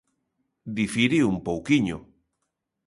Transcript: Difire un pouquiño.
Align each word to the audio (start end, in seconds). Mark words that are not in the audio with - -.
Difire 0.77 1.19
un 1.33 1.37
pouquiño. 1.47 1.97